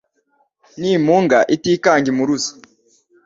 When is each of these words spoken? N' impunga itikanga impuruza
N' 0.79 0.89
impunga 0.95 1.39
itikanga 1.55 2.07
impuruza 2.13 2.51